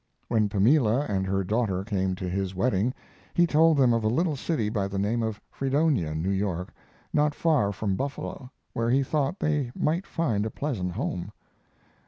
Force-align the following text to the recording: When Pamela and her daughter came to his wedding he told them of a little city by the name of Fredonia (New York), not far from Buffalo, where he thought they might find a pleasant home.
When 0.29 0.49
Pamela 0.49 1.01
and 1.07 1.27
her 1.27 1.43
daughter 1.43 1.83
came 1.83 2.15
to 2.15 2.27
his 2.27 2.55
wedding 2.55 2.91
he 3.35 3.45
told 3.45 3.77
them 3.77 3.93
of 3.93 4.03
a 4.03 4.07
little 4.07 4.35
city 4.35 4.67
by 4.67 4.87
the 4.87 4.97
name 4.97 5.21
of 5.21 5.39
Fredonia 5.51 6.15
(New 6.15 6.31
York), 6.31 6.73
not 7.13 7.35
far 7.35 7.71
from 7.71 7.95
Buffalo, 7.95 8.49
where 8.73 8.89
he 8.89 9.03
thought 9.03 9.39
they 9.39 9.71
might 9.75 10.07
find 10.07 10.43
a 10.43 10.49
pleasant 10.49 10.93
home. 10.93 11.31